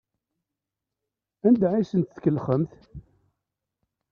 Anda 1.47 1.67
ay 1.75 1.83
asen-tkellxemt? 1.85 2.73